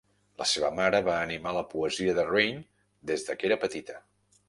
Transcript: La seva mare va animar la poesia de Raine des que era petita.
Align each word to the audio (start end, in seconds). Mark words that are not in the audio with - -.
La 0.41 0.45
seva 0.51 0.71
mare 0.79 1.01
va 1.09 1.19
animar 1.27 1.53
la 1.59 1.63
poesia 1.75 2.17
de 2.21 2.27
Raine 2.33 2.65
des 3.13 3.31
que 3.33 3.51
era 3.53 3.63
petita. 3.69 4.05